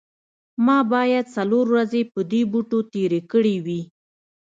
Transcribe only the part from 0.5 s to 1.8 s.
ما باید څلور